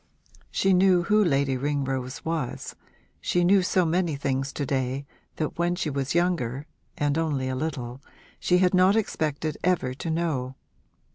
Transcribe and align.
She 0.49 0.73
knew 0.73 1.03
who 1.03 1.23
Lady 1.23 1.57
Ringrose 1.57 2.25
was; 2.25 2.73
she 3.19 3.43
knew 3.43 3.61
so 3.61 3.85
many 3.85 4.15
things 4.15 4.51
to 4.53 4.65
day 4.65 5.05
that 5.35 5.59
when 5.59 5.75
she 5.75 5.91
was 5.91 6.15
younger 6.15 6.65
and 6.97 7.19
only 7.19 7.47
a 7.49 7.55
little 7.55 8.01
she 8.39 8.57
had 8.57 8.73
not 8.73 8.95
expected 8.95 9.59
ever 9.63 9.93
to 9.93 10.09
know. 10.09 10.55